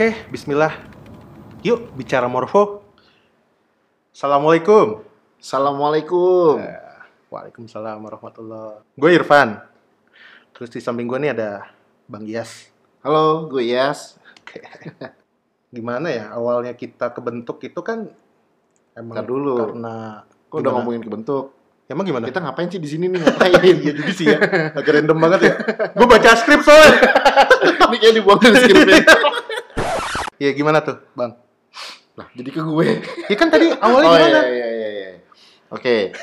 [0.00, 0.80] Oke, bismillah.
[1.60, 2.80] Yuk, bicara morfo.
[4.16, 5.04] Assalamualaikum.
[5.36, 6.56] Assalamualaikum.
[6.56, 8.80] Eh, Waalaikumsalam warahmatullah.
[8.96, 9.60] Gue Irfan.
[10.56, 11.68] Terus di samping gue nih ada
[12.08, 12.72] Bang Gias.
[13.04, 14.16] Halo, gue Yas.
[14.40, 14.64] Oke.
[15.68, 18.08] Gimana ya awalnya kita kebentuk itu kan
[18.96, 19.68] emang Ntar dulu.
[19.68, 21.52] karena Kok udah ngomongin ke bentuk?
[21.92, 22.24] Emang gimana?
[22.24, 23.52] Kita ngapain sih di sini nih ngapain?
[23.84, 24.40] Iya juga sih ya.
[24.72, 25.54] Agak random banget ya.
[26.00, 27.04] Gue baca skrip soalnya.
[27.92, 29.04] Ini kayak dibuang dari skripnya.
[30.40, 31.36] Iya gimana tuh, Bang?
[32.16, 32.86] Nah, jadi ke gue.
[33.28, 34.40] Ya kan tadi awalnya oh gimana?
[34.48, 35.10] iya iya iya iya.
[35.68, 36.16] Oke.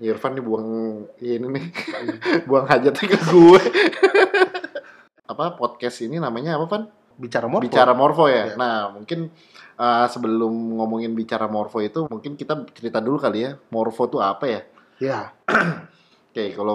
[0.00, 0.68] Irfan nih buang
[1.20, 1.64] ini nih.
[2.48, 3.60] buang hajatnya ke gue.
[5.28, 6.84] apa podcast ini namanya apa, Van?
[7.20, 7.68] Bicara morfo.
[7.68, 8.50] Bicara Morfo ya.
[8.50, 8.56] Iya.
[8.56, 9.28] Nah, mungkin
[9.76, 13.52] uh, sebelum ngomongin bicara Morfo itu mungkin kita cerita dulu kali ya.
[13.68, 14.60] Morfo tuh apa ya?
[14.96, 15.18] Ya.
[16.32, 16.74] Oke, kalau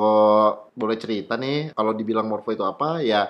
[0.77, 3.27] boleh cerita nih, kalau dibilang Morfo itu apa, ya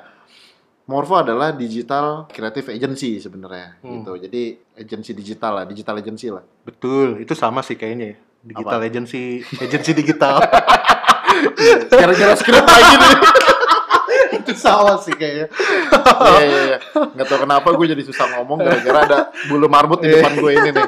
[0.89, 4.01] Morfo adalah digital creative agency sebenarnya, Hmm.
[4.01, 4.17] gitu.
[4.17, 4.41] Jadi
[4.73, 6.41] agency digital lah, digital agency lah.
[6.65, 8.17] Betul, itu sama sih kayaknya ya.
[8.41, 10.41] Digital agency, agency digital.
[11.91, 13.15] Gara-gara skrip lagi nih.
[14.29, 15.45] itu sama sih kayaknya.
[16.25, 16.77] Iya iya iya.
[16.89, 20.69] Nggak tahu kenapa gue jadi susah ngomong gara-gara ada bulu marbot di depan gue ini
[20.71, 20.87] nih.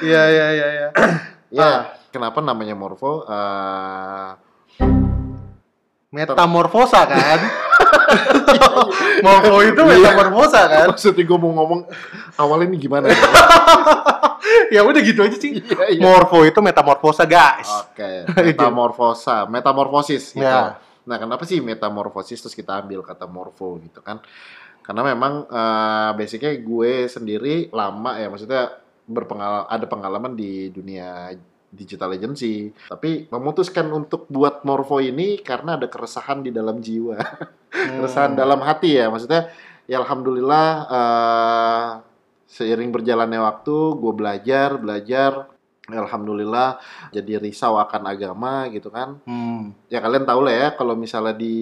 [0.00, 0.88] Iya, iya, iya, iya.
[1.52, 1.70] Ya,
[2.08, 3.26] kenapa namanya Morfo?
[3.26, 4.30] Eh,
[6.12, 7.40] Metamorfosa kan?
[9.24, 10.86] Morfo itu metamorfosa kan?
[10.92, 11.80] maksudnya gue mau ngomong
[12.38, 13.06] awalnya ini gimana?
[13.10, 13.16] ya?
[14.74, 15.60] ya udah gitu aja sih.
[15.60, 16.02] Iya, iya.
[16.02, 17.68] Morfo itu metamorfosa, guys.
[17.88, 20.44] Oke, metamorfosa, metamorfosis gitu.
[20.44, 20.80] Ya.
[21.02, 24.22] Nah, kenapa sih metamorfosis terus kita ambil kata morfo gitu kan?
[24.82, 31.34] Karena memang eh, basicnya gue sendiri lama ya, maksudnya berpengal ada pengalaman di dunia
[31.72, 37.16] digital agency, tapi memutuskan untuk buat morfo ini karena ada keresahan di dalam jiwa,
[37.72, 38.04] Hmm.
[38.04, 39.48] keresahan dalam hati ya, maksudnya
[39.88, 41.88] ya alhamdulillah eh,
[42.46, 45.48] seiring berjalannya waktu, gue belajar, belajar,
[45.88, 46.78] alhamdulillah
[47.10, 49.72] jadi risau akan agama gitu kan Hmm.
[49.88, 51.56] ya kalian tahu lah ya kalau misalnya di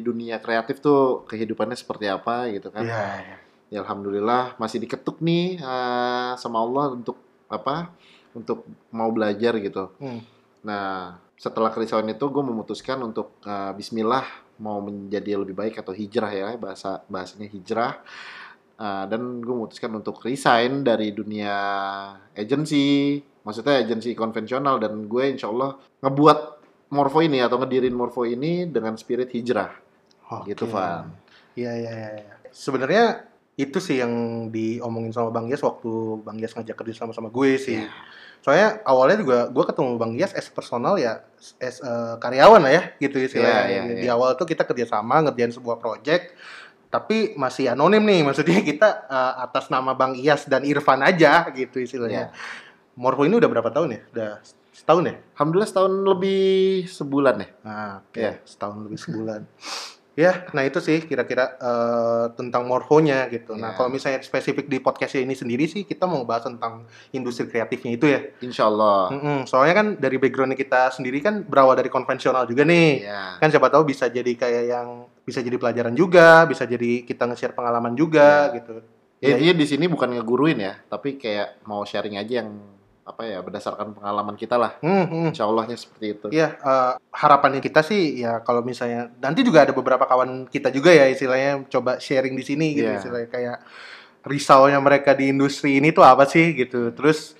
[0.00, 3.36] dunia kreatif tuh kehidupannya seperti apa gitu kan Iya, iya.
[3.68, 7.18] ya alhamdulillah masih diketuk nih eh, sama Allah untuk
[7.50, 7.92] apa
[8.32, 10.20] untuk mau belajar gitu Hmm.
[10.62, 14.24] nah setelah kerisauan itu gue memutuskan untuk eh, Bismillah
[14.62, 17.98] mau menjadi lebih baik atau hijrah ya bahasa bahasanya hijrah
[18.82, 21.54] Eh, dan gue memutuskan untuk resign dari dunia
[22.34, 26.38] agency maksudnya agency konvensional dan gue insya Allah ngebuat
[26.90, 29.70] Morfo ini atau ngedirin Morfo ini dengan spirit hijrah
[30.34, 30.50] Oke.
[30.50, 31.14] gitu Van
[31.54, 32.10] Iya, iya, iya.
[32.26, 32.34] iya.
[32.50, 33.22] Sebenarnya
[33.52, 34.12] itu sih yang
[34.48, 35.90] diomongin sama Bang Gias waktu
[36.24, 37.84] Bang Gias ngajak kerja sama sama gue sih.
[37.84, 37.90] Iya.
[38.42, 41.22] Soalnya awalnya juga gue ketemu Bang Gias as personal ya,
[41.60, 43.62] as eh, karyawan lah ya, gitu istilahnya.
[43.68, 44.16] Iya, iya, Di iya.
[44.16, 46.34] awal tuh kita kerja sama ngerjain sebuah project,
[46.90, 51.78] tapi masih anonim nih, maksudnya kita eh, atas nama Bang Ias dan Irfan aja gitu
[51.78, 52.32] istilahnya.
[52.32, 52.34] Iya.
[52.98, 54.00] Morfo ini udah berapa tahun ya?
[54.12, 54.30] Udah
[54.72, 55.14] setahun ya?
[55.36, 56.44] Alhamdulillah setahun lebih
[56.88, 58.32] sebulan ya Nah, oke, Iya.
[58.44, 59.40] setahun lebih sebulan.
[60.14, 63.52] ya, nah itu sih kira-kira eh, tentang morfonya gitu.
[63.52, 63.76] Nah, Iya.
[63.76, 68.06] kalau misalnya spesifik di podcast ini sendiri sih kita mau bahas tentang industri kreatifnya itu
[68.06, 68.20] ya.
[68.40, 73.02] Insya Allah Mm-mm, soalnya kan dari backgroundnya kita sendiri kan berawal dari konvensional juga nih.
[73.02, 73.22] Iya.
[73.38, 74.88] Kan siapa tahu bisa jadi kayak yang
[75.20, 78.56] bisa jadi pelajaran juga, bisa jadi kita nge-share pengalaman juga Iya.
[78.58, 78.74] gitu.
[79.18, 82.58] Ya, Ya, intinya di sini bukan ngeguruin ya, tapi kayak mau sharing aja yang
[83.02, 84.78] apa ya berdasarkan pengalaman kita lah.
[84.78, 85.26] Hmm, hmm.
[85.34, 86.26] Insya Allahnya seperti itu.
[86.30, 90.94] Iya, eh, harapannya kita sih ya kalau misalnya nanti juga ada beberapa kawan kita juga
[90.94, 92.98] ya istilahnya coba sharing di sini gitu Iya.
[93.02, 93.58] istilahnya kayak
[94.22, 96.94] risaunya mereka di industri ini tuh apa sih gitu.
[96.94, 97.34] Terus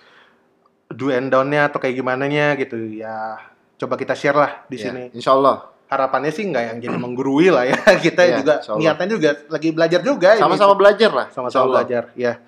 [0.91, 3.39] do and down-nya atau kayak gimana nya gitu ya
[3.79, 5.15] coba kita share lah di Ya, sini.
[5.15, 5.71] Insya Allah.
[5.87, 7.77] Harapannya sih nggak yang jadi menggurui lah ya.
[8.05, 10.29] Kita Iya, juga niatnya juga lagi belajar juga.
[10.41, 11.27] Sama-sama belajar lah.
[11.29, 12.41] Sama-sama belajar ya.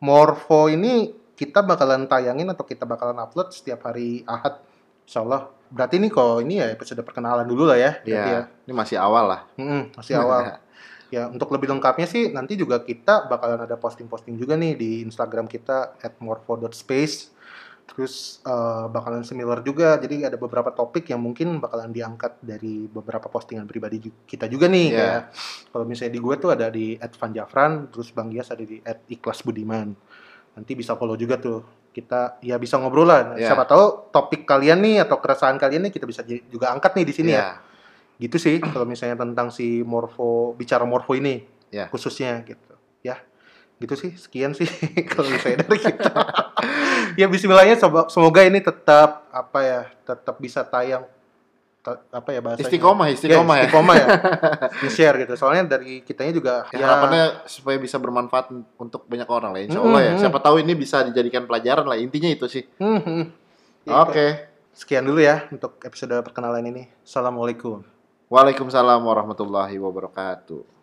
[0.00, 1.08] Morfo ini
[1.40, 4.60] kita bakalan tayangin atau kita bakalan upload setiap hari Ahad.
[5.08, 5.48] Insya Allah.
[5.72, 7.96] Berarti ini kok ini ya episode perkenalan dulu lah ya.
[8.04, 8.24] Iya.
[8.28, 8.40] ya.
[8.68, 9.40] Ini masih awal lah.
[9.56, 10.60] Mm-mm, masih awal.
[11.14, 15.48] ya untuk lebih lengkapnya sih nanti juga kita bakalan ada posting-posting juga nih di Instagram
[15.48, 17.40] kita @morfo.space.
[17.88, 19.96] Terus eh, bakalan similar juga.
[19.96, 24.86] Jadi ada beberapa topik yang mungkin bakalan diangkat dari beberapa postingan pribadi kita juga nih.
[24.92, 24.98] Iya.
[25.00, 25.22] Kayak
[25.72, 30.20] kalau misalnya di gue tuh ada di @vanjafran, terus Bang Gias ada di @ikhlasbudiman.
[30.52, 31.62] Nanti bisa follow juga tuh.
[31.90, 33.34] Kita ya bisa ngobrol lah.
[33.34, 33.50] Iya.
[33.50, 37.14] Siapa tahu topik kalian nih atau keresahan kalian nih kita bisa juga angkat nih di
[37.14, 37.48] sini ya Iya.
[38.20, 41.40] gitu sih kalau misalnya tentang si morfo bicara morfo ini
[41.72, 41.88] Ya.
[41.88, 43.16] khususnya gitu ya
[43.80, 44.68] gitu sih sekian sih
[45.10, 46.12] kalau misalnya dari kita
[47.20, 51.19] ya Bismillahnya semoga ini tetap apa ya tetap bisa tayang ta-
[51.82, 52.68] apa ya bahasanya?
[52.68, 53.64] Istiqomah, istiqomah ya.
[53.64, 54.06] istiqomah ya.
[54.84, 55.32] Nge-share gitu.
[55.34, 59.88] Soalnya dari kitanya juga Ya, harapannya supaya bisa bermanfaat untuk banyak orang lah, insya Hmm,
[59.88, 60.12] Allah ya.
[60.12, 60.20] hmm.
[60.20, 62.68] Siapa tahu ini bisa dijadikan pelajaran lah, intinya itu sih.
[62.76, 63.24] Hmm, hmm.
[63.88, 64.26] Ya, Oke.
[64.70, 66.84] Sekian dulu ya untuk episode perkenalan ini.
[67.02, 67.80] Assalamualaikum.
[68.30, 70.78] Waalaikumsalam warahmatullahi wabarakatuh.